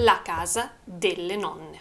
La 0.00 0.20
casa 0.20 0.74
delle 0.84 1.36
nonne. 1.36 1.80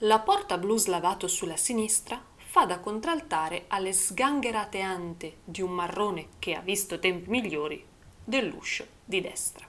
La 0.00 0.18
porta 0.18 0.58
blu 0.58 0.76
slavato 0.76 1.26
sulla 1.26 1.56
sinistra 1.56 2.22
fa 2.36 2.66
da 2.66 2.80
contraltare 2.80 3.64
alle 3.68 3.94
sgangherate 3.94 4.82
ante 4.82 5.38
di 5.42 5.62
un 5.62 5.70
marrone 5.70 6.28
che 6.38 6.52
ha 6.54 6.60
visto 6.60 6.98
tempi 6.98 7.30
migliori 7.30 7.82
dell'uscio 8.22 8.86
di 9.06 9.22
destra. 9.22 9.66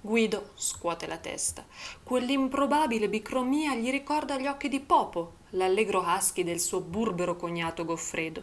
Guido 0.00 0.52
scuote 0.54 1.06
la 1.06 1.18
testa. 1.18 1.66
Quell'improbabile 2.02 3.10
bicromia 3.10 3.74
gli 3.74 3.90
ricorda 3.90 4.38
gli 4.38 4.46
occhi 4.46 4.68
di 4.68 4.80
Popo, 4.80 5.42
l'allegro 5.54 6.04
husky 6.06 6.44
del 6.44 6.60
suo 6.60 6.80
burbero 6.80 7.36
cognato 7.36 7.84
Goffredo. 7.84 8.42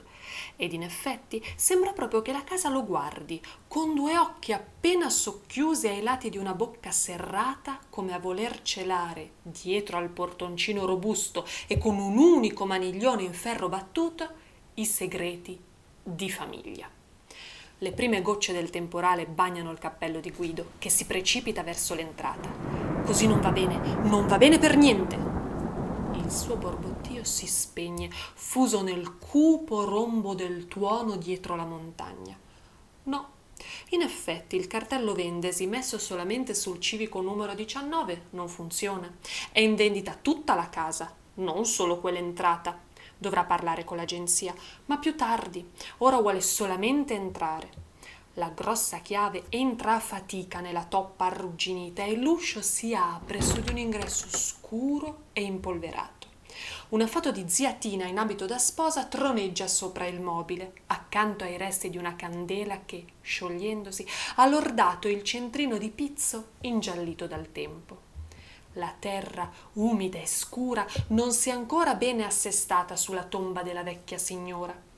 Ed 0.55 0.73
in 0.73 0.83
effetti 0.83 1.43
sembra 1.55 1.93
proprio 1.93 2.21
che 2.21 2.31
la 2.31 2.43
casa 2.43 2.69
lo 2.69 2.83
guardi, 2.83 3.41
con 3.67 3.95
due 3.95 4.17
occhi 4.17 4.53
appena 4.53 5.09
socchiusi 5.09 5.87
ai 5.87 6.01
lati 6.01 6.29
di 6.29 6.37
una 6.37 6.53
bocca 6.53 6.91
serrata, 6.91 7.79
come 7.89 8.13
a 8.13 8.19
voler 8.19 8.61
celare, 8.61 9.31
dietro 9.41 9.97
al 9.97 10.09
portoncino 10.09 10.85
robusto 10.85 11.45
e 11.67 11.77
con 11.77 11.97
un 11.97 12.17
unico 12.17 12.65
maniglione 12.65 13.23
in 13.23 13.33
ferro 13.33 13.69
battuto, 13.69 14.27
i 14.75 14.85
segreti 14.85 15.59
di 16.03 16.29
famiglia. 16.29 16.89
Le 17.77 17.91
prime 17.93 18.21
gocce 18.21 18.53
del 18.53 18.69
temporale 18.69 19.25
bagnano 19.25 19.71
il 19.71 19.79
cappello 19.79 20.19
di 20.19 20.29
Guido, 20.29 20.73
che 20.77 20.89
si 20.89 21.05
precipita 21.05 21.63
verso 21.63 21.95
l'entrata. 21.95 22.47
Così 23.03 23.25
non 23.25 23.41
va 23.41 23.51
bene, 23.51 23.79
non 24.03 24.27
va 24.27 24.37
bene 24.37 24.59
per 24.59 24.77
niente. 24.77 25.30
Il 26.31 26.37
suo 26.37 26.55
borbottio 26.55 27.25
si 27.25 27.45
spegne, 27.45 28.09
fuso 28.09 28.81
nel 28.81 29.17
cupo 29.17 29.83
rombo 29.83 30.33
del 30.33 30.69
tuono 30.69 31.17
dietro 31.17 31.57
la 31.57 31.65
montagna. 31.65 32.39
No, 33.03 33.29
in 33.89 34.01
effetti 34.01 34.55
il 34.55 34.67
cartello 34.67 35.11
vendesi 35.11 35.67
messo 35.67 35.97
solamente 35.97 36.53
sul 36.53 36.79
civico 36.79 37.19
numero 37.19 37.53
19 37.53 38.27
non 38.29 38.47
funziona. 38.47 39.13
È 39.51 39.59
in 39.59 39.75
vendita 39.75 40.17
tutta 40.21 40.55
la 40.55 40.69
casa, 40.69 41.13
non 41.35 41.65
solo 41.65 41.99
quell'entrata 41.99 42.79
dovrà 43.17 43.43
parlare 43.43 43.83
con 43.83 43.97
l'agenzia, 43.97 44.55
ma 44.85 44.97
più 44.99 45.17
tardi. 45.17 45.69
Ora 45.97 46.21
vuole 46.21 46.39
solamente 46.39 47.13
entrare. 47.13 47.89
La 48.35 48.47
grossa 48.47 48.99
chiave 48.99 49.43
entra 49.49 49.95
a 49.95 49.99
fatica 49.99 50.61
nella 50.61 50.85
toppa 50.85 51.25
arrugginita 51.25 52.05
e 52.05 52.15
l'uscio 52.15 52.61
si 52.61 52.95
apre 52.95 53.41
su 53.41 53.59
di 53.59 53.71
un 53.71 53.77
ingresso 53.77 54.27
scuro 54.31 55.23
e 55.33 55.41
impolverato. 55.41 56.20
Una 56.91 57.07
foto 57.07 57.31
di 57.31 57.47
zia 57.47 57.71
Tina 57.71 58.05
in 58.05 58.17
abito 58.17 58.45
da 58.45 58.57
sposa 58.57 59.05
troneggia 59.05 59.65
sopra 59.69 60.07
il 60.07 60.19
mobile, 60.19 60.73
accanto 60.87 61.45
ai 61.45 61.55
resti 61.55 61.89
di 61.89 61.97
una 61.97 62.17
candela 62.17 62.81
che, 62.83 63.05
sciogliendosi, 63.21 64.05
ha 64.35 64.45
lordato 64.45 65.07
il 65.07 65.23
centrino 65.23 65.77
di 65.77 65.89
pizzo 65.89 66.49
ingiallito 66.61 67.27
dal 67.27 67.49
tempo. 67.53 67.97
La 68.73 68.93
terra, 68.99 69.49
umida 69.75 70.19
e 70.19 70.27
scura, 70.27 70.85
non 71.07 71.31
si 71.31 71.47
è 71.47 71.53
ancora 71.53 71.95
bene 71.95 72.25
assestata 72.25 72.97
sulla 72.97 73.23
tomba 73.23 73.63
della 73.63 73.83
vecchia 73.83 74.17
signora. 74.17 74.90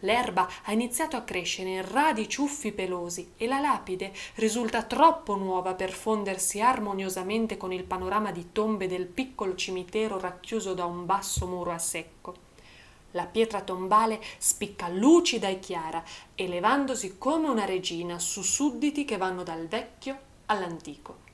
L'erba 0.00 0.46
ha 0.64 0.72
iniziato 0.72 1.16
a 1.16 1.22
crescere 1.22 1.70
in 1.70 1.90
radi 1.90 2.28
ciuffi 2.28 2.72
pelosi 2.72 3.32
e 3.36 3.46
la 3.46 3.60
lapide 3.60 4.12
risulta 4.34 4.82
troppo 4.82 5.36
nuova 5.36 5.74
per 5.74 5.90
fondersi 5.90 6.60
armoniosamente 6.60 7.56
con 7.56 7.72
il 7.72 7.84
panorama 7.84 8.30
di 8.30 8.52
tombe 8.52 8.88
del 8.88 9.06
piccolo 9.06 9.54
cimitero 9.54 10.18
racchiuso 10.20 10.74
da 10.74 10.84
un 10.84 11.06
basso 11.06 11.46
muro 11.46 11.72
a 11.72 11.78
secco. 11.78 12.44
La 13.12 13.24
pietra 13.24 13.62
tombale 13.62 14.20
spicca 14.36 14.88
lucida 14.88 15.48
e 15.48 15.58
chiara, 15.58 16.04
elevandosi 16.34 17.16
come 17.16 17.48
una 17.48 17.64
regina 17.64 18.18
su 18.18 18.42
sudditi 18.42 19.06
che 19.06 19.16
vanno 19.16 19.42
dal 19.42 19.66
vecchio 19.66 20.18
all'antico. 20.46 21.25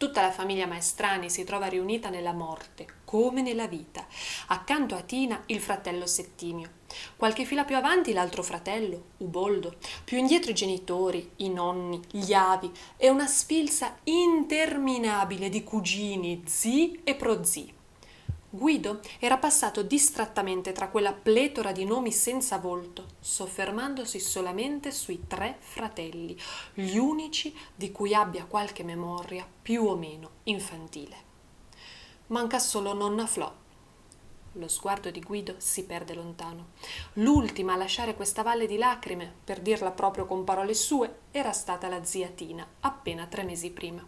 Tutta 0.00 0.22
la 0.22 0.30
famiglia 0.30 0.66
Maestrani 0.66 1.28
si 1.28 1.44
trova 1.44 1.66
riunita 1.66 2.08
nella 2.08 2.32
morte, 2.32 2.86
come 3.04 3.42
nella 3.42 3.66
vita. 3.66 4.06
Accanto 4.46 4.94
a 4.94 5.02
Tina 5.02 5.42
il 5.48 5.60
fratello 5.60 6.06
Settimio. 6.06 6.70
Qualche 7.16 7.44
fila 7.44 7.64
più 7.64 7.76
avanti 7.76 8.14
l'altro 8.14 8.42
fratello, 8.42 9.08
Uboldo. 9.18 9.76
Più 10.02 10.16
indietro 10.16 10.52
i 10.52 10.54
genitori, 10.54 11.32
i 11.36 11.50
nonni, 11.50 12.00
gli 12.12 12.32
avi 12.32 12.72
e 12.96 13.10
una 13.10 13.26
sfilza 13.26 13.98
interminabile 14.04 15.50
di 15.50 15.62
cugini, 15.62 16.44
zii 16.46 17.02
e 17.04 17.14
prozii. 17.14 17.74
Guido 18.52 19.00
era 19.20 19.38
passato 19.38 19.82
distrattamente 19.82 20.72
tra 20.72 20.88
quella 20.88 21.12
pletora 21.12 21.70
di 21.70 21.84
nomi 21.84 22.10
senza 22.10 22.58
volto, 22.58 23.06
soffermandosi 23.20 24.18
solamente 24.18 24.90
sui 24.90 25.24
tre 25.28 25.56
fratelli, 25.60 26.36
gli 26.74 26.96
unici 26.96 27.56
di 27.72 27.92
cui 27.92 28.12
abbia 28.12 28.46
qualche 28.46 28.82
memoria 28.82 29.46
più 29.62 29.84
o 29.84 29.94
meno 29.94 30.30
infantile. 30.44 31.16
Manca 32.26 32.58
solo 32.58 32.92
nonna 32.92 33.24
Flo. 33.28 33.54
Lo 34.54 34.66
sguardo 34.66 35.12
di 35.12 35.20
Guido 35.20 35.54
si 35.58 35.84
perde 35.84 36.14
lontano. 36.14 36.70
L'ultima 37.14 37.74
a 37.74 37.76
lasciare 37.76 38.16
questa 38.16 38.42
valle 38.42 38.66
di 38.66 38.78
lacrime, 38.78 39.32
per 39.44 39.60
dirla 39.60 39.92
proprio 39.92 40.26
con 40.26 40.42
parole 40.42 40.74
sue, 40.74 41.20
era 41.30 41.52
stata 41.52 41.86
la 41.86 42.02
zia 42.02 42.26
Tina, 42.26 42.66
appena 42.80 43.26
tre 43.26 43.44
mesi 43.44 43.70
prima. 43.70 44.04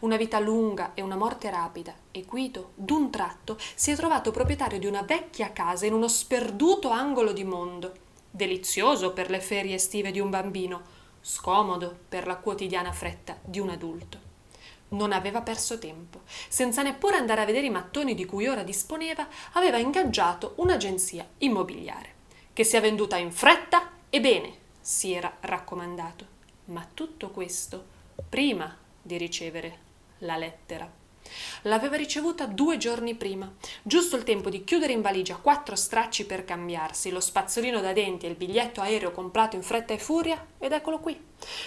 Una 0.00 0.16
vita 0.16 0.38
lunga 0.38 0.92
e 0.94 1.02
una 1.02 1.16
morte 1.16 1.50
rapida, 1.50 1.94
e 2.10 2.22
Guido, 2.22 2.72
d'un 2.74 3.10
tratto, 3.10 3.56
si 3.74 3.90
è 3.90 3.96
trovato 3.96 4.30
proprietario 4.30 4.78
di 4.78 4.86
una 4.86 5.02
vecchia 5.02 5.52
casa 5.52 5.86
in 5.86 5.92
uno 5.92 6.08
sperduto 6.08 6.90
angolo 6.90 7.32
di 7.32 7.44
mondo, 7.44 7.92
delizioso 8.30 9.12
per 9.12 9.30
le 9.30 9.40
ferie 9.40 9.74
estive 9.74 10.10
di 10.10 10.20
un 10.20 10.30
bambino, 10.30 10.82
scomodo 11.20 11.96
per 12.08 12.26
la 12.26 12.36
quotidiana 12.36 12.92
fretta 12.92 13.38
di 13.42 13.58
un 13.58 13.70
adulto. 13.70 14.26
Non 14.90 15.12
aveva 15.12 15.42
perso 15.42 15.78
tempo. 15.78 16.20
Senza 16.48 16.82
neppure 16.82 17.16
andare 17.16 17.42
a 17.42 17.44
vedere 17.44 17.66
i 17.66 17.70
mattoni 17.70 18.14
di 18.14 18.24
cui 18.24 18.46
ora 18.46 18.62
disponeva, 18.62 19.26
aveva 19.52 19.76
ingaggiato 19.76 20.54
un'agenzia 20.56 21.26
immobiliare, 21.38 22.14
che 22.52 22.64
sia 22.64 22.80
venduta 22.80 23.16
in 23.16 23.30
fretta 23.30 23.90
e 24.08 24.20
bene, 24.20 24.56
si 24.80 25.12
era 25.12 25.36
raccomandato. 25.40 26.36
Ma 26.66 26.86
tutto 26.94 27.30
questo 27.30 27.84
prima 28.28 28.74
di 29.08 29.16
ricevere 29.16 29.78
la 30.18 30.36
lettera. 30.36 30.88
L'aveva 31.62 31.96
ricevuta 31.96 32.46
due 32.46 32.76
giorni 32.76 33.14
prima, 33.14 33.52
giusto 33.82 34.16
il 34.16 34.22
tempo 34.22 34.48
di 34.48 34.64
chiudere 34.64 34.92
in 34.92 35.00
valigia 35.00 35.36
quattro 35.36 35.74
stracci 35.74 36.24
per 36.24 36.44
cambiarsi, 36.44 37.10
lo 37.10 37.20
spazzolino 37.20 37.80
da 37.80 37.92
denti 37.92 38.26
e 38.26 38.30
il 38.30 38.36
biglietto 38.36 38.80
aereo 38.80 39.10
comprato 39.10 39.56
in 39.56 39.62
fretta 39.62 39.92
e 39.92 39.98
furia, 39.98 40.46
ed 40.58 40.72
eccolo 40.72 41.00
qui, 41.00 41.20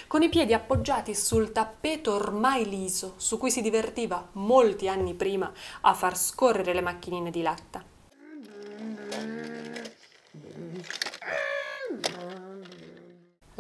con 0.08 0.24
i 0.24 0.30
piedi 0.30 0.54
appoggiati 0.54 1.14
sul 1.14 1.52
tappeto 1.52 2.14
ormai 2.14 2.68
liso 2.68 3.14
su 3.18 3.38
cui 3.38 3.52
si 3.52 3.62
divertiva 3.62 4.30
molti 4.34 4.88
anni 4.88 5.14
prima 5.14 5.52
a 5.82 5.94
far 5.94 6.18
scorrere 6.18 6.74
le 6.74 6.82
macchinine 6.82 7.30
di 7.30 7.42
latta. 7.42 7.91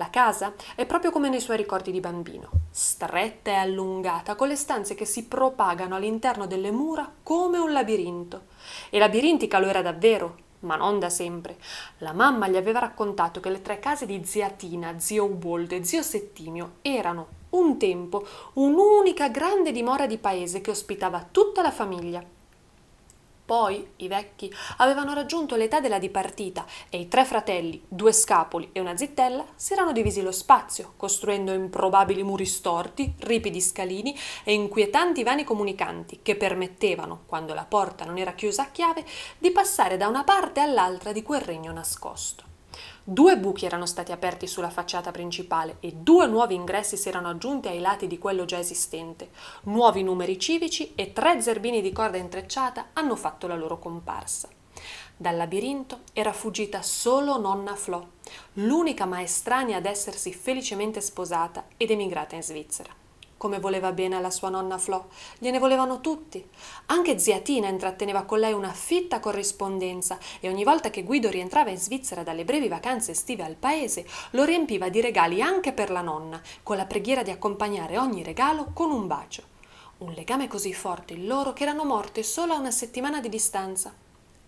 La 0.02 0.10
casa 0.10 0.56
è 0.74 0.88
proprio 0.88 1.12
come 1.12 1.30
nei 1.30 1.40
suoi 1.40 1.58
ricordi 1.58 1.92
di 1.92 2.00
bambino, 2.00 2.50
stretta 2.72 3.52
e 3.52 3.54
allungata, 3.54 4.34
con 4.34 4.48
le 4.48 4.56
stanze 4.56 4.96
che 4.96 5.06
si 5.06 5.26
propagano 5.26 5.94
all'interno 5.94 6.48
delle 6.48 6.72
mura 6.72 7.08
come 7.22 7.60
un 7.60 7.72
labirinto. 7.72 8.46
E 8.90 8.98
labirintica 8.98 9.60
lo 9.60 9.68
era 9.68 9.84
davvero, 9.84 10.38
ma 10.62 10.76
non 10.76 10.98
da 10.98 11.12
sempre. 11.12 11.58
La 12.00 12.14
mamma 12.14 12.48
gli 12.48 12.58
aveva 12.58 12.80
raccontato 12.80 13.40
che 13.40 13.52
le 13.52 13.62
tre 13.62 13.78
case 13.78 14.08
di 14.08 14.26
zia 14.26 14.50
Tina, 14.50 14.98
zio 14.98 15.26
Uboldo 15.26 15.76
e 15.76 15.84
zio 15.84 16.02
Settimio 16.02 16.78
erano 16.82 17.28
un 17.52 17.78
tempo 17.78 18.26
un'unica 18.54 19.30
grande 19.30 19.72
dimora 19.72 20.08
di 20.08 20.18
paese 20.18 20.62
che 20.62 20.72
ospitava 20.72 21.28
tutta 21.30 21.62
la 21.62 21.70
famiglia 21.70 22.26
poi 23.52 23.86
i 23.98 24.08
vecchi 24.08 24.50
avevano 24.78 25.14
raggiunto 25.14 25.58
l'età 25.58 25.82
della 25.82 26.00
dipartita 26.00 26.66
e 26.90 27.02
i 27.02 27.10
tre 27.10 27.26
fratelli, 27.26 27.84
due 27.86 28.14
scapoli 28.14 28.70
e 28.72 28.80
una 28.80 28.96
zittella, 28.96 29.46
si 29.56 29.74
erano 29.74 29.92
divisi 29.92 30.22
lo 30.22 30.32
spazio, 30.32 30.94
costruendo 30.96 31.52
improbabili 31.52 32.24
muri 32.24 32.46
storti, 32.46 33.14
ripidi 33.20 33.60
scalini 33.60 34.18
e 34.46 34.54
inquietanti 34.54 35.24
vani 35.24 35.44
comunicanti 35.44 36.20
che 36.22 36.38
permettevano, 36.38 37.24
quando 37.26 37.54
la 37.54 37.66
porta 37.66 38.06
non 38.06 38.18
era 38.18 38.36
chiusa 38.36 38.62
a 38.64 38.72
chiave, 38.72 39.04
di 39.38 39.52
passare 39.52 39.98
da 39.98 40.08
una 40.08 40.24
parte 40.24 40.62
all'altra 40.62 41.12
di 41.12 41.22
quel 41.22 41.42
regno 41.42 41.74
nascosto. 41.74 42.51
Due 43.12 43.38
buchi 43.38 43.66
erano 43.66 43.86
stati 43.86 44.14
aperti 44.14 44.48
sulla 44.48 44.70
facciata 44.70 45.12
principale 45.12 45.76
e 45.82 45.92
due 45.92 46.28
nuovi 46.28 46.56
ingressi 46.56 46.96
si 46.96 47.10
erano 47.10 47.28
aggiunti 47.28 47.68
ai 47.68 47.82
lati 47.82 48.08
di 48.08 48.18
quello 48.18 48.46
già 48.46 48.58
esistente. 48.58 49.32
Nuovi 49.64 50.02
numeri 50.02 50.40
civici 50.40 50.94
e 50.96 51.12
tre 51.12 51.42
zerbini 51.42 51.82
di 51.82 51.92
corda 51.92 52.16
intrecciata 52.16 52.92
hanno 52.94 53.18
fatto 53.18 53.48
la 53.48 53.58
loro 53.58 53.80
comparsa. 53.80 54.48
Dal 55.18 55.36
labirinto 55.36 56.04
era 56.14 56.32
fuggita 56.32 56.82
solo 56.82 57.38
nonna 57.38 57.76
Flo, 57.76 58.12
l'unica 58.54 59.06
maestranea 59.06 59.76
ad 59.76 59.88
essersi 59.88 60.32
felicemente 60.32 61.02
sposata 61.02 61.66
ed 61.76 61.92
emigrata 61.92 62.36
in 62.36 62.44
Svizzera. 62.44 63.01
Come 63.42 63.58
voleva 63.58 63.92
bene 63.92 64.18
alla 64.18 64.30
sua 64.30 64.50
nonna 64.50 64.78
Flo, 64.78 65.08
gliene 65.40 65.58
volevano 65.58 66.00
tutti. 66.00 66.48
Anche 66.86 67.18
zia 67.18 67.40
Tina 67.40 67.70
intratteneva 67.70 68.22
con 68.22 68.38
lei 68.38 68.54
una 68.54 68.72
fitta 68.72 69.20
corrispondenza 69.20 70.20
e 70.40 70.48
ogni 70.48 70.64
volta 70.64 70.92
che 70.92 71.02
Guido 71.02 71.28
rientrava 71.32 71.72
in 71.72 71.80
Svizzera 71.80 72.22
dalle 72.22 72.46
brevi 72.46 72.68
vacanze 72.68 73.14
estive 73.14 73.44
al 73.44 73.56
paese, 73.56 74.06
lo 74.32 74.44
riempiva 74.44 74.90
di 74.90 75.02
regali 75.02 75.42
anche 75.42 75.74
per 75.74 75.90
la 75.90 76.02
nonna, 76.02 76.40
con 76.62 76.78
la 76.78 76.86
preghiera 76.86 77.24
di 77.24 77.32
accompagnare 77.32 77.98
ogni 77.98 78.22
regalo 78.22 78.70
con 78.76 78.92
un 78.92 79.08
bacio. 79.08 79.42
Un 79.98 80.12
legame 80.12 80.48
così 80.48 80.72
forte 80.72 81.14
il 81.14 81.26
loro 81.26 81.52
che 81.52 81.64
erano 81.64 81.84
morte 81.84 82.22
solo 82.22 82.54
a 82.54 82.60
una 82.60 82.70
settimana 82.70 83.22
di 83.22 83.30
distanza. 83.30 83.92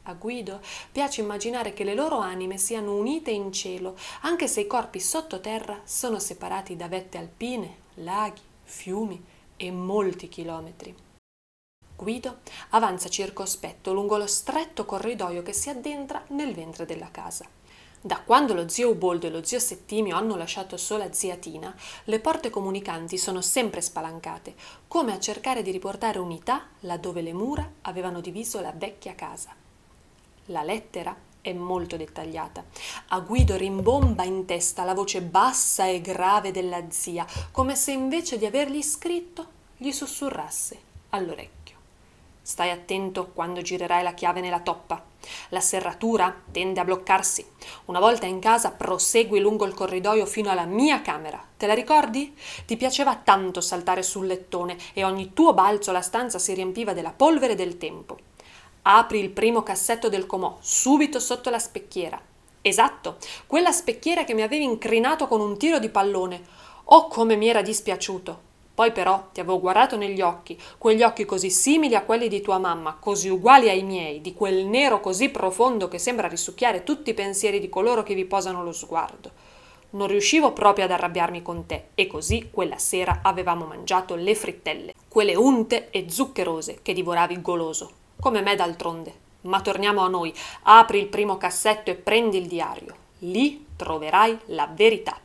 A 0.04 0.14
Guido 0.14 0.62
piace 0.92 1.22
immaginare 1.22 1.74
che 1.74 1.84
le 1.84 1.96
loro 1.96 2.20
anime 2.20 2.60
siano 2.60 2.96
unite 2.96 3.32
in 3.32 3.52
cielo, 3.52 3.96
anche 4.22 4.48
se 4.48 4.62
i 4.62 4.68
corpi 4.68 5.00
sottoterra 5.00 5.82
sono 5.84 6.20
separati 6.20 6.76
da 6.76 6.88
vette 6.88 7.18
alpine, 7.18 7.78
laghi, 7.96 8.52
fiumi 8.64 9.24
e 9.58 9.72
molti 9.72 10.28
chilometri. 10.28 10.96
Guido 11.96 12.40
avanza 12.70 13.08
circospetto 13.08 13.94
lungo 13.94 14.18
lo 14.18 14.28
stretto 14.28 14.86
corridoio 14.86 15.42
che 15.44 15.54
si 15.54 15.70
addentra 15.70 16.24
nel 16.30 16.54
ventre 16.54 16.86
della 16.86 17.12
casa. 17.12 17.46
Da 18.06 18.20
quando 18.20 18.54
lo 18.54 18.68
zio 18.68 18.90
Uboldo 18.90 19.28
e 19.28 19.30
lo 19.30 19.46
zio 19.46 19.60
Settimio 19.60 20.18
hanno 20.18 20.36
lasciato 20.36 20.76
sola 20.76 21.14
zia 21.14 21.38
Tina, 21.38 21.74
le 22.06 22.20
porte 22.20 22.50
comunicanti 22.50 23.18
sono 23.18 23.40
sempre 23.40 23.80
spalancate, 23.80 24.56
come 24.90 25.14
a 25.14 25.20
cercare 25.20 25.62
di 25.62 25.72
riportare 25.72 26.20
unità 26.20 26.68
laddove 26.82 27.22
le 27.22 27.32
mura 27.32 27.72
avevano 27.84 28.20
diviso 28.20 28.60
la 28.60 28.74
vecchia 28.76 29.16
casa. 29.16 29.56
La 30.48 30.64
lettera 30.64 31.16
è 31.44 31.52
molto 31.52 31.98
dettagliata. 31.98 32.64
A 33.10 33.20
Guido 33.20 33.58
rimbomba 33.58 34.24
in 34.24 34.46
testa 34.46 34.86
la 34.86 34.94
voce 34.94 35.22
bassa 35.22 35.86
e 35.86 36.00
grave 36.00 36.52
della 36.52 36.90
zia, 36.90 37.28
come 37.52 37.76
se 37.76 37.92
invece 37.92 38.38
di 38.38 38.46
avergli 38.46 38.82
scritto 38.82 39.46
gli 39.76 39.92
sussurrasse 39.92 40.80
all'orecchio. 41.10 41.76
Stai 42.42 42.72
attento 42.72 43.28
quando 43.34 43.62
girerai 43.62 44.04
la 44.04 44.14
chiave 44.14 44.40
nella 44.40 44.62
toppa. 44.62 45.04
La 45.50 45.60
serratura 45.60 46.34
tende 46.52 46.80
a 46.80 46.86
bloccarsi. 46.86 47.46
Una 47.86 48.00
volta 48.00 48.26
in 48.26 48.40
casa 48.40 48.72
prosegui 48.72 49.40
lungo 49.40 49.66
il 49.66 49.74
corridoio 49.74 50.26
fino 50.26 50.50
alla 50.50 50.66
mia 50.66 51.02
camera. 51.02 51.42
Te 51.58 51.68
la 51.68 51.74
ricordi? 51.74 52.36
Ti 52.66 52.78
piaceva 52.78 53.16
tanto 53.18 53.60
saltare 53.60 54.02
sul 54.02 54.28
lettone 54.28 54.78
e 54.94 55.04
ogni 55.04 55.34
tuo 55.34 55.54
balzo 55.54 55.92
la 55.92 56.02
stanza 56.02 56.40
si 56.40 56.54
riempiva 56.54 56.94
della 56.94 57.12
polvere 57.12 57.56
del 57.56 57.78
tempo. 57.78 58.32
Apri 58.86 59.18
il 59.20 59.30
primo 59.30 59.64
cassetto 59.64 60.10
del 60.10 60.26
comò, 60.26 60.58
subito 60.60 61.18
sotto 61.22 61.50
la 61.50 61.58
specchiera. 61.58 62.20
Esatto, 62.62 63.16
quella 63.48 63.72
specchiera 63.72 64.26
che 64.26 64.34
mi 64.34 64.42
avevi 64.42 64.66
incrinato 64.66 65.26
con 65.30 65.40
un 65.40 65.58
tiro 65.58 65.80
di 65.80 65.88
pallone. 65.88 66.42
Oh, 66.86 67.08
come 67.08 67.38
mi 67.38 67.48
era 67.48 67.62
dispiaciuto! 67.62 68.52
Poi 68.76 68.92
però 68.92 69.30
ti 69.32 69.40
avevo 69.40 69.62
guardato 69.62 69.96
negli 69.96 70.20
occhi, 70.20 70.60
quegli 70.78 71.02
occhi 71.02 71.24
così 71.24 71.50
simili 71.50 71.96
a 71.96 72.04
quelli 72.04 72.28
di 72.28 72.42
tua 72.42 72.58
mamma, 72.58 72.98
così 73.00 73.30
uguali 73.30 73.70
ai 73.70 73.84
miei, 73.84 74.20
di 74.20 74.34
quel 74.34 74.66
nero 74.66 75.00
così 75.00 75.30
profondo 75.30 75.88
che 75.88 75.98
sembra 75.98 76.28
risucchiare 76.28 76.84
tutti 76.84 77.12
i 77.12 77.14
pensieri 77.14 77.62
di 77.62 77.70
coloro 77.70 78.04
che 78.04 78.16
vi 78.16 78.26
posano 78.26 78.66
lo 78.66 78.74
sguardo. 78.74 79.32
Non 79.92 80.08
riuscivo 80.08 80.52
proprio 80.52 80.84
ad 80.84 80.92
arrabbiarmi 80.92 81.42
con 81.42 81.66
te 81.66 81.86
e 81.96 82.08
così 82.08 82.50
quella 82.52 82.78
sera 82.78 83.22
avevamo 83.24 83.64
mangiato 83.64 84.16
le 84.16 84.36
frittelle, 84.36 84.94
quelle 85.08 85.36
unte 85.36 85.90
e 85.90 86.08
zuccherose 86.10 86.80
che 86.82 86.92
divoravi 86.92 87.42
goloso 87.42 88.02
come 88.24 88.40
me 88.40 88.56
d'altronde. 88.56 89.14
Ma 89.42 89.60
torniamo 89.60 90.00
a 90.00 90.08
noi. 90.08 90.34
Apri 90.62 90.98
il 90.98 91.08
primo 91.08 91.36
cassetto 91.36 91.92
e 91.92 91.96
prendi 91.96 92.38
il 92.38 92.48
diario. 92.48 92.96
Lì 93.20 93.66
troverai 93.76 94.40
la 94.46 94.66
verità. 94.66 95.20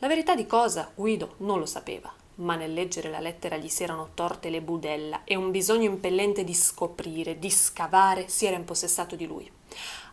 La 0.00 0.06
verità 0.06 0.34
di 0.34 0.44
cosa 0.44 0.90
Guido 0.94 1.36
non 1.38 1.58
lo 1.58 1.64
sapeva, 1.64 2.12
ma 2.36 2.56
nel 2.56 2.74
leggere 2.74 3.08
la 3.08 3.20
lettera 3.20 3.56
gli 3.56 3.70
si 3.70 3.82
erano 3.82 4.10
torte 4.12 4.50
le 4.50 4.60
budella 4.60 5.22
e 5.24 5.34
un 5.34 5.50
bisogno 5.50 5.88
impellente 5.88 6.44
di 6.44 6.52
scoprire, 6.52 7.38
di 7.38 7.50
scavare, 7.50 8.28
si 8.28 8.44
era 8.44 8.56
impossessato 8.56 9.16
di 9.16 9.26
lui. 9.26 9.50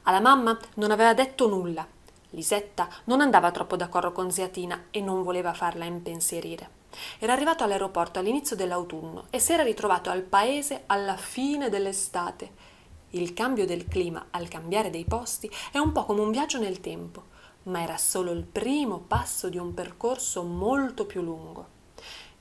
Alla 0.03 0.21
mamma 0.21 0.57
non 0.75 0.91
aveva 0.91 1.13
detto 1.13 1.49
nulla. 1.49 1.85
Lisetta 2.29 2.87
non 3.05 3.19
andava 3.19 3.51
troppo 3.51 3.75
d'accordo 3.75 4.13
con 4.13 4.31
zia 4.31 4.47
Tina 4.47 4.85
e 4.91 5.01
non 5.01 5.23
voleva 5.23 5.51
farla 5.53 5.83
impensierire. 5.83 6.76
Era 7.19 7.33
arrivato 7.33 7.63
all'aeroporto 7.63 8.19
all'inizio 8.19 8.55
dell'autunno 8.55 9.25
e 9.29 9.39
si 9.39 9.53
era 9.53 9.63
ritrovato 9.63 10.09
al 10.09 10.23
paese 10.23 10.83
alla 10.85 11.17
fine 11.17 11.69
dell'estate. 11.69 12.75
Il 13.11 13.33
cambio 13.33 13.65
del 13.65 13.87
clima 13.87 14.27
al 14.31 14.47
cambiare 14.47 14.89
dei 14.89 15.05
posti 15.05 15.49
è 15.71 15.77
un 15.77 15.91
po' 15.91 16.05
come 16.05 16.21
un 16.21 16.31
viaggio 16.31 16.59
nel 16.59 16.81
tempo, 16.81 17.23
ma 17.63 17.81
era 17.81 17.97
solo 17.97 18.31
il 18.31 18.43
primo 18.43 18.99
passo 18.99 19.49
di 19.49 19.57
un 19.57 19.73
percorso 19.73 20.43
molto 20.43 21.05
più 21.05 21.21
lungo. 21.21 21.75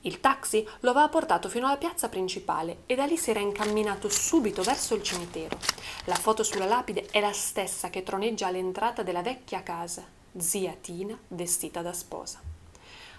Il 0.01 0.19
taxi 0.19 0.65
lo 0.81 0.91
aveva 0.91 1.09
portato 1.09 1.49
fino 1.49 1.67
alla 1.67 1.77
piazza 1.77 2.07
principale 2.07 2.83
e 2.85 2.95
da 2.95 3.05
lì 3.05 3.17
si 3.17 3.29
era 3.31 3.39
incamminato 3.39 4.09
subito 4.09 4.61
verso 4.61 4.93
il 4.93 5.03
cimitero. 5.03 5.57
La 6.05 6.15
foto 6.15 6.43
sulla 6.43 6.65
lapide 6.65 7.07
è 7.11 7.19
la 7.19 7.33
stessa 7.33 7.89
che 7.89 8.03
troneggia 8.03 8.47
all'entrata 8.47 9.03
della 9.03 9.21
vecchia 9.21 9.63
casa, 9.63 10.05
zia 10.37 10.75
Tina 10.79 11.17
vestita 11.29 11.81
da 11.81 11.93
sposa. 11.93 12.56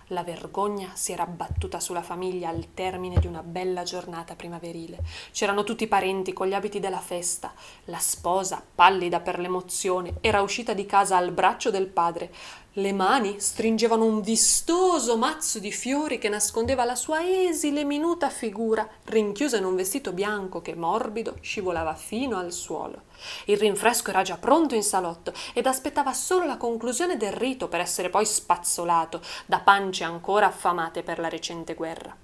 La 0.09 0.23
vergogna 0.23 0.93
si 0.95 1.13
era 1.13 1.25
abbattuta 1.25 1.81
sulla 1.81 2.01
famiglia 2.01 2.49
al 2.49 2.73
termine 2.73 3.21
di 3.21 3.27
una 3.27 3.43
bella 3.43 3.83
giornata 3.83 4.35
primaverile. 4.35 5.03
C'erano 5.33 5.65
tutti 5.65 5.85
i 5.85 5.89
parenti 5.89 6.33
con 6.33 6.47
gli 6.47 6.55
abiti 6.55 6.81
della 6.81 7.01
festa. 7.01 7.53
La 7.85 7.99
sposa, 7.99 8.65
pallida 8.75 9.21
per 9.21 9.39
l'emozione, 9.39 10.15
era 10.23 10.41
uscita 10.41 10.73
di 10.73 10.87
casa 10.87 11.19
al 11.19 11.31
braccio 11.33 11.71
del 11.71 11.89
padre. 11.89 12.33
Le 12.79 12.93
mani 12.93 13.41
stringevano 13.41 14.05
un 14.05 14.21
vistoso 14.21 15.17
mazzo 15.17 15.59
di 15.59 15.73
fiori 15.73 16.19
che 16.19 16.29
nascondeva 16.29 16.85
la 16.85 16.95
sua 16.95 17.29
esile 17.29 17.83
minuta 17.83 18.31
figura, 18.31 18.89
rinchiusa 19.07 19.57
in 19.57 19.65
un 19.65 19.75
vestito 19.75 20.13
bianco 20.13 20.63
che 20.63 20.77
morbido 20.77 21.39
scivolava 21.41 21.97
fino 21.97 22.39
al 22.39 22.53
suolo. 22.53 23.03
Il 23.47 23.57
rinfresco 23.57 24.11
era 24.11 24.23
già 24.23 24.37
pronto 24.37 24.77
in 24.77 24.85
salotto 24.85 25.33
ed 25.55 25.67
aspettava 25.67 26.13
solo 26.13 26.47
la 26.47 26.57
conclusione 26.57 27.17
del 27.17 27.33
rito 27.33 27.67
per 27.67 27.81
essere 27.81 28.11
poi 28.11 28.25
spazzolato 28.25 29.23
da 29.45 29.59
pance 29.59 30.05
ancora 30.05 30.47
affamate 30.47 31.03
per 31.03 31.19
la 31.19 31.29
recente 31.29 31.75
guerra. 31.75 32.17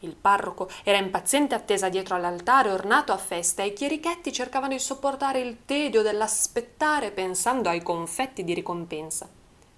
Il 0.00 0.16
parroco 0.16 0.68
era 0.82 0.98
in 0.98 1.10
paziente 1.10 1.54
attesa 1.54 1.88
dietro 1.88 2.14
all'altare 2.14 2.70
ornato 2.70 3.12
a 3.12 3.16
festa 3.16 3.62
e 3.62 3.68
i 3.68 3.72
chierichetti 3.72 4.34
cercavano 4.34 4.74
di 4.74 4.80
sopportare 4.80 5.40
il 5.40 5.64
tedio 5.64 6.02
dell'aspettare 6.02 7.10
pensando 7.10 7.70
ai 7.70 7.82
confetti 7.82 8.44
di 8.44 8.52
ricompensa. 8.52 9.26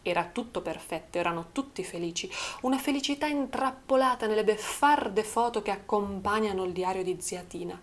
Era 0.09 0.25
tutto 0.25 0.61
perfetto, 0.61 1.19
erano 1.19 1.47
tutti 1.51 1.83
felici, 1.83 2.31
una 2.61 2.79
felicità 2.79 3.27
intrappolata 3.27 4.29
nelle 4.29 4.45
beffarde 4.45 5.25
foto 5.25 5.63
che 5.63 5.73
accompagnano 5.73 6.63
il 6.63 6.73
diario 6.73 7.03
di 7.03 7.21
Ziatina. 7.21 7.77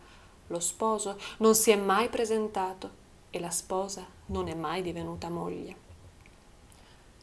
Lo 0.48 0.62
sposo 0.62 1.20
non 1.40 1.54
si 1.54 1.72
è 1.72 1.76
mai 1.76 2.08
presentato 2.08 3.02
e 3.30 3.42
la 3.42 3.50
sposa 3.50 4.06
non 4.28 4.48
è 4.48 4.54
mai 4.54 4.82
divenuta 4.82 5.28
moglie. 5.28 5.76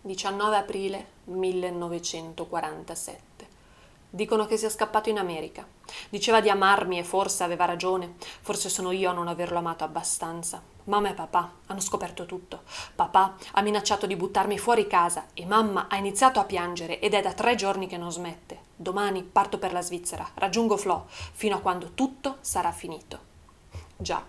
19 0.03 0.57
aprile 0.57 1.07
1947 1.25 3.31
Dicono 4.13 4.45
che 4.45 4.57
sia 4.57 4.69
scappato 4.69 5.09
in 5.09 5.19
America. 5.19 5.65
Diceva 6.09 6.41
di 6.41 6.51
amarmi 6.51 6.99
e 6.99 7.05
forse 7.05 7.45
aveva 7.45 7.65
ragione. 7.65 8.15
Forse 8.19 8.69
sono 8.69 8.91
io 8.91 9.09
a 9.09 9.15
non 9.15 9.29
averlo 9.29 9.59
amato 9.59 9.85
abbastanza. 9.85 10.61
Mamma 10.85 11.11
e 11.11 11.15
papà 11.15 11.53
hanno 11.67 11.81
scoperto 11.81 12.27
tutto. 12.27 12.63
Papà 12.95 13.37
ha 13.53 13.63
minacciato 13.63 14.07
di 14.07 14.17
buttarmi 14.17 14.59
fuori 14.59 14.87
casa 14.87 15.27
e 15.35 15.45
mamma 15.47 15.87
ha 15.89 15.97
iniziato 15.97 16.41
a 16.41 16.45
piangere 16.45 17.01
ed 17.01 17.15
è 17.15 17.23
da 17.23 17.33
tre 17.33 17.55
giorni 17.55 17.87
che 17.87 17.97
non 17.97 18.11
smette. 18.11 18.69
Domani 18.77 19.23
parto 19.23 19.59
per 19.59 19.73
la 19.73 19.83
Svizzera, 19.83 20.29
raggiungo 20.35 20.77
Flo, 20.77 21.07
fino 21.09 21.57
a 21.57 21.61
quando 21.61 21.93
tutto 21.93 22.39
sarà 22.41 22.73
finito. 22.73 23.19
Già, 23.97 24.25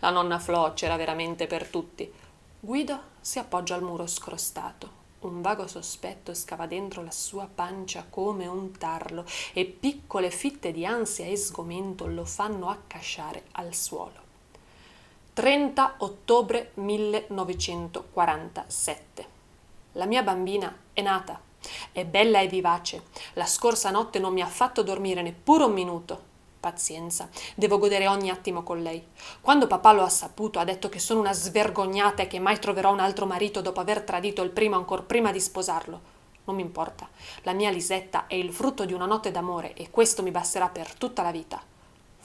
la 0.00 0.10
nonna 0.10 0.38
Flo 0.38 0.72
c'era 0.74 0.96
veramente 0.96 1.46
per 1.46 1.66
tutti. 1.68 2.10
Guido 2.58 3.00
si 3.20 3.38
appoggia 3.38 3.74
al 3.74 3.82
muro 3.82 4.06
scrostato. 4.06 5.00
Un 5.20 5.40
vago 5.40 5.68
sospetto 5.68 6.34
scava 6.34 6.66
dentro 6.66 7.02
la 7.04 7.12
sua 7.12 7.48
pancia 7.52 8.06
come 8.08 8.46
un 8.46 8.72
tarlo 8.76 9.24
e 9.52 9.64
piccole 9.66 10.30
fitte 10.30 10.72
di 10.72 10.84
ansia 10.84 11.26
e 11.26 11.36
sgomento 11.36 12.06
lo 12.06 12.24
fanno 12.24 12.68
accasciare 12.68 13.44
al 13.52 13.72
suolo. 13.72 14.31
30 15.34 15.94
ottobre 16.00 16.72
1947. 16.74 19.26
La 19.92 20.04
mia 20.04 20.22
bambina 20.22 20.76
è 20.92 21.00
nata, 21.00 21.40
è 21.90 22.04
bella 22.04 22.40
e 22.40 22.48
vivace. 22.48 23.04
La 23.32 23.46
scorsa 23.46 23.90
notte 23.90 24.18
non 24.18 24.34
mi 24.34 24.42
ha 24.42 24.46
fatto 24.46 24.82
dormire 24.82 25.22
neppure 25.22 25.64
un 25.64 25.72
minuto. 25.72 26.20
Pazienza, 26.60 27.30
devo 27.54 27.78
godere 27.78 28.08
ogni 28.08 28.28
attimo 28.28 28.62
con 28.62 28.82
lei. 28.82 29.02
Quando 29.40 29.66
papà 29.66 29.92
lo 29.92 30.02
ha 30.02 30.10
saputo, 30.10 30.58
ha 30.58 30.64
detto 30.64 30.90
che 30.90 30.98
sono 30.98 31.20
una 31.20 31.32
svergognata 31.32 32.24
e 32.24 32.26
che 32.26 32.38
mai 32.38 32.58
troverò 32.58 32.92
un 32.92 33.00
altro 33.00 33.24
marito 33.24 33.62
dopo 33.62 33.80
aver 33.80 34.02
tradito 34.02 34.42
il 34.42 34.50
primo 34.50 34.76
ancor 34.76 35.04
prima 35.04 35.32
di 35.32 35.40
sposarlo. 35.40 36.00
Non 36.44 36.56
mi 36.56 36.62
importa. 36.62 37.08
La 37.44 37.54
mia 37.54 37.70
Lisetta 37.70 38.26
è 38.26 38.34
il 38.34 38.52
frutto 38.52 38.84
di 38.84 38.92
una 38.92 39.06
notte 39.06 39.30
d'amore 39.30 39.72
e 39.72 39.88
questo 39.88 40.22
mi 40.22 40.30
basterà 40.30 40.68
per 40.68 40.92
tutta 40.92 41.22
la 41.22 41.30
vita. 41.30 41.71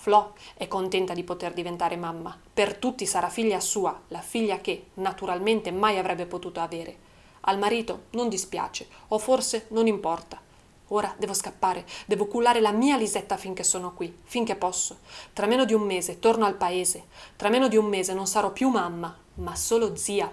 Flo 0.07 0.35
è 0.53 0.69
contenta 0.69 1.13
di 1.13 1.25
poter 1.25 1.51
diventare 1.51 1.97
mamma. 1.97 2.33
Per 2.53 2.77
tutti 2.77 3.05
sarà 3.05 3.27
figlia 3.27 3.59
sua, 3.59 4.03
la 4.07 4.21
figlia 4.21 4.61
che, 4.61 4.91
naturalmente, 4.93 5.69
mai 5.69 5.97
avrebbe 5.97 6.25
potuto 6.25 6.61
avere. 6.61 6.95
Al 7.41 7.57
marito 7.57 8.03
non 8.11 8.29
dispiace, 8.29 8.87
o 9.09 9.17
forse 9.17 9.65
non 9.71 9.85
importa. 9.85 10.39
Ora 10.87 11.13
devo 11.17 11.33
scappare, 11.33 11.85
devo 12.05 12.25
cullare 12.27 12.61
la 12.61 12.71
mia 12.71 12.95
Lisetta 12.95 13.35
finché 13.35 13.63
sono 13.63 13.93
qui, 13.93 14.17
finché 14.23 14.55
posso. 14.55 14.99
Tra 15.33 15.45
meno 15.45 15.65
di 15.65 15.73
un 15.73 15.81
mese 15.81 16.19
torno 16.19 16.45
al 16.45 16.55
paese. 16.55 17.07
Tra 17.35 17.49
meno 17.49 17.67
di 17.67 17.75
un 17.75 17.87
mese 17.87 18.13
non 18.13 18.27
sarò 18.27 18.53
più 18.53 18.69
mamma, 18.69 19.13
ma 19.33 19.55
solo 19.57 19.97
zia. 19.97 20.31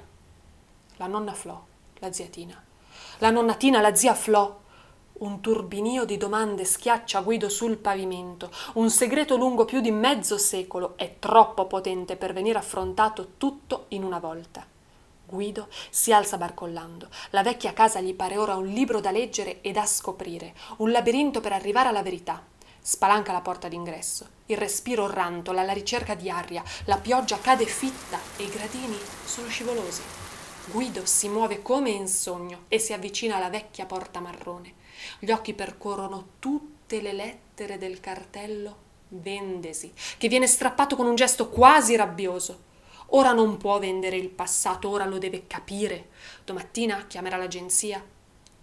La 0.99 1.09
nonna 1.09 1.33
Flo, 1.33 1.67
la 1.95 2.13
zia 2.13 2.27
Tina. 2.27 2.63
La 3.19 3.31
nonna 3.31 3.55
Tina, 3.55 3.81
la 3.81 3.97
zia 3.97 4.15
Flo. 4.15 4.61
Un 5.17 5.41
turbinio 5.41 6.05
di 6.05 6.17
domande 6.17 6.65
schiaccia 6.65 7.21
Guido 7.21 7.49
sul 7.49 7.77
pavimento. 7.77 8.51
Un 8.75 8.91
segreto 8.91 9.37
lungo 9.37 9.65
più 9.65 9.81
di 9.81 9.93
mezzo 9.93 10.37
secolo 10.39 10.95
è 10.97 11.21
troppo 11.21 11.67
potente 11.67 12.17
per 12.17 12.33
venire 12.33 12.59
affrontato 12.59 13.35
tutto 13.39 13.85
in 13.91 14.03
una 14.03 14.19
volta. 14.19 14.67
Guido 15.25 15.69
si 15.89 16.13
alza 16.13 16.37
barcollando. 16.37 17.09
La 17.31 17.45
vecchia 17.45 17.73
casa 17.73 18.01
gli 18.01 18.13
pare 18.13 18.37
ora 18.37 18.57
un 18.57 18.67
libro 18.67 19.01
da 19.01 19.13
leggere 19.13 19.61
e 19.61 19.71
da 19.71 19.87
scoprire, 19.87 20.53
un 20.79 20.91
labirinto 20.91 21.41
per 21.41 21.53
arrivare 21.53 21.91
alla 21.91 22.03
verità. 22.03 22.43
Spalanca 22.81 23.31
la 23.31 23.41
porta 23.41 23.69
d'ingresso. 23.69 24.27
Il 24.47 24.57
respiro 24.57 25.09
rantola 25.09 25.61
alla 25.61 25.73
ricerca 25.73 26.17
di 26.17 26.29
aria, 26.29 26.65
la 26.87 26.99
pioggia 26.99 27.39
cade 27.39 27.67
fitta 27.67 28.19
e 28.37 28.43
i 28.43 28.51
gradini 28.51 28.99
sono 29.25 29.47
scivolosi. 29.47 30.03
Guido 30.73 31.07
si 31.07 31.29
muove 31.29 31.63
come 31.63 31.91
in 31.91 32.09
sogno 32.09 32.65
e 32.67 32.81
si 32.81 32.93
avvicina 32.93 33.37
alla 33.37 33.49
vecchia 33.49 33.87
porta 33.87 34.19
marrone. 34.19 34.83
Gli 35.19 35.31
occhi 35.31 35.55
percorrono 35.55 36.29
tutte 36.39 37.01
le 37.01 37.13
lettere 37.13 37.79
del 37.79 38.01
cartello 38.01 38.83
Vendesi, 39.09 39.93
che 40.19 40.29
viene 40.29 40.47
strappato 40.47 40.97
con 40.97 41.07
un 41.07 41.15
gesto 41.15 41.49
quasi 41.49 41.95
rabbioso. 41.95 42.73
Ora 43.09 43.33
non 43.33 43.59
può 43.59 43.79
vendere 43.79 44.17
il 44.17 44.31
passato, 44.31 44.89
ora 44.89 45.05
lo 45.05 45.19
deve 45.19 45.47
capire. 45.47 46.09
Domattina 46.45 47.07
chiamerà 47.07 47.37
l'agenzia. 47.37 48.05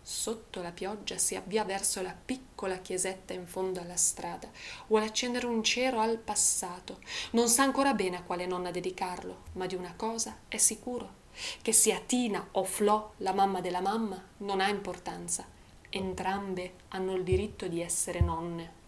Sotto 0.03 0.61
la 0.61 0.71
pioggia 0.71 1.17
si 1.17 1.35
avvia 1.35 1.63
verso 1.63 2.01
la 2.01 2.13
piccola 2.13 2.79
chiesetta 2.79 3.33
in 3.33 3.45
fondo 3.45 3.79
alla 3.79 3.95
strada. 3.95 4.49
Vuole 4.87 5.05
accendere 5.05 5.45
un 5.45 5.63
cero 5.63 6.01
al 6.01 6.17
passato. 6.17 6.99
Non 7.31 7.47
sa 7.47 7.63
ancora 7.63 7.93
bene 7.93 8.17
a 8.17 8.23
quale 8.23 8.45
nonna 8.45 8.71
dedicarlo, 8.71 9.43
ma 9.53 9.67
di 9.67 9.75
una 9.75 9.93
cosa 9.95 10.39
è 10.47 10.57
sicuro. 10.57 11.19
Che 11.61 11.71
sia 11.71 12.01
Tina 12.05 12.45
o 12.53 12.63
Flo, 12.63 13.13
la 13.17 13.31
mamma 13.31 13.61
della 13.61 13.79
mamma, 13.79 14.21
non 14.37 14.59
ha 14.59 14.67
importanza. 14.67 15.45
Entrambe 15.93 16.71
hanno 16.89 17.15
il 17.15 17.23
diritto 17.25 17.67
di 17.67 17.81
essere 17.81 18.21
nonne. 18.21 18.80